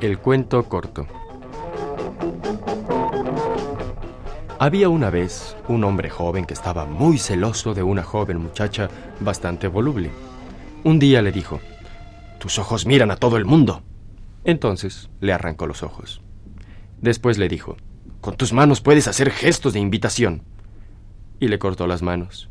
El 0.00 0.18
cuento 0.18 0.62
corto. 0.64 1.06
Había 4.58 4.90
una 4.90 5.08
vez 5.08 5.56
un 5.68 5.84
hombre 5.84 6.10
joven 6.10 6.44
que 6.44 6.54
estaba 6.54 6.84
muy 6.84 7.16
celoso 7.16 7.72
de 7.72 7.82
una 7.82 8.02
joven 8.02 8.38
muchacha 8.38 8.90
bastante 9.20 9.68
voluble. 9.68 10.10
Un 10.84 10.98
día 10.98 11.22
le 11.22 11.32
dijo, 11.32 11.60
Tus 12.38 12.58
ojos 12.58 12.86
miran 12.86 13.10
a 13.10 13.16
todo 13.16 13.36
el 13.38 13.44
mundo. 13.44 13.82
Entonces 14.44 15.08
le 15.20 15.32
arrancó 15.32 15.66
los 15.66 15.82
ojos. 15.82 16.20
Después 17.00 17.38
le 17.38 17.48
dijo, 17.48 17.76
Con 18.20 18.36
tus 18.36 18.52
manos 18.52 18.82
puedes 18.82 19.08
hacer 19.08 19.30
gestos 19.30 19.72
de 19.72 19.80
invitación. 19.80 20.42
Y 21.38 21.48
le 21.48 21.58
cortó 21.58 21.86
las 21.86 22.02
manos. 22.02 22.50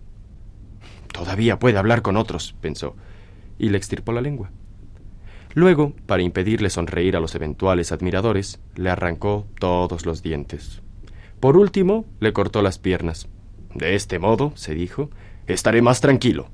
Todavía 1.11 1.59
puede 1.59 1.77
hablar 1.77 2.01
con 2.01 2.17
otros, 2.17 2.55
pensó, 2.61 2.95
y 3.59 3.69
le 3.69 3.77
extirpó 3.77 4.11
la 4.11 4.21
lengua. 4.21 4.49
Luego, 5.53 5.93
para 6.05 6.23
impedirle 6.23 6.69
sonreír 6.69 7.15
a 7.15 7.19
los 7.19 7.35
eventuales 7.35 7.91
admiradores, 7.91 8.59
le 8.75 8.89
arrancó 8.89 9.45
todos 9.59 10.05
los 10.05 10.23
dientes. 10.23 10.81
Por 11.39 11.57
último, 11.57 12.05
le 12.19 12.33
cortó 12.33 12.61
las 12.61 12.79
piernas. 12.79 13.27
De 13.75 13.95
este 13.95 14.19
modo, 14.19 14.53
se 14.55 14.73
dijo, 14.73 15.09
estaré 15.47 15.81
más 15.81 16.01
tranquilo. 16.01 16.47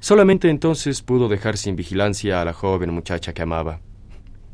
Solamente 0.00 0.48
entonces 0.48 1.02
pudo 1.02 1.28
dejar 1.28 1.56
sin 1.56 1.76
vigilancia 1.76 2.40
a 2.40 2.44
la 2.44 2.52
joven 2.52 2.92
muchacha 2.92 3.32
que 3.32 3.42
amaba. 3.42 3.80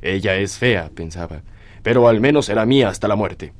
Ella 0.02 0.36
es 0.36 0.58
fea, 0.58 0.91
pensaba, 0.94 1.42
pero 1.83 2.08
al 2.08 2.20
menos 2.20 2.46
será 2.46 2.66
mía 2.66 2.88
hasta 2.88 3.08
la 3.08 3.16
muerte. 3.16 3.52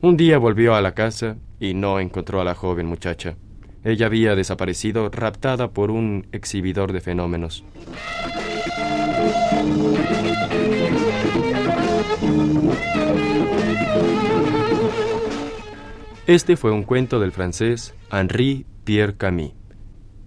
Un 0.00 0.16
día 0.16 0.38
volvió 0.38 0.74
a 0.74 0.80
la 0.80 0.94
casa 0.94 1.36
y 1.58 1.74
no 1.74 1.98
encontró 1.98 2.40
a 2.40 2.44
la 2.44 2.54
joven 2.54 2.86
muchacha. 2.86 3.36
Ella 3.84 4.06
había 4.06 4.34
desaparecido 4.34 5.08
raptada 5.10 5.70
por 5.70 5.90
un 5.90 6.26
exhibidor 6.32 6.92
de 6.92 7.00
fenómenos. 7.00 7.64
Este 16.26 16.56
fue 16.56 16.72
un 16.72 16.82
cuento 16.82 17.20
del 17.20 17.32
francés 17.32 17.94
Henri 18.12 18.66
Pierre 18.84 19.16
Camille, 19.16 19.54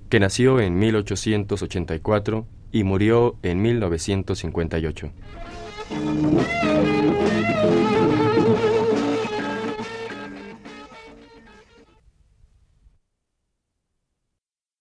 que 0.10 0.20
nació 0.20 0.60
en 0.60 0.80
1884 0.80 2.48
y 2.72 2.84
murió 2.84 3.36
en 3.44 3.62
1958. 3.62 5.12